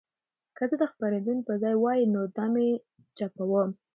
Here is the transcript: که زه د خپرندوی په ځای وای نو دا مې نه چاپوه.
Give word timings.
که 0.55 0.63
زه 0.69 0.75
د 0.79 0.83
خپرندوی 0.91 1.37
په 1.47 1.53
ځای 1.61 1.75
وای 1.79 1.99
نو 2.13 2.21
دا 2.37 2.45
مې 2.53 2.67
نه 2.75 2.79
چاپوه. 3.17 3.63